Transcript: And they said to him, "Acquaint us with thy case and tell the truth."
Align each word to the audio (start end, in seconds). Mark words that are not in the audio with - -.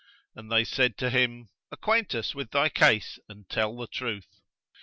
And 0.33 0.51
they 0.51 0.63
said 0.63 0.97
to 0.97 1.11
him, 1.11 1.49
"Acquaint 1.71 2.15
us 2.15 2.33
with 2.33 2.49
thy 2.49 2.69
case 2.69 3.19
and 3.29 3.47
tell 3.47 3.77
the 3.77 3.85
truth." 3.85 4.41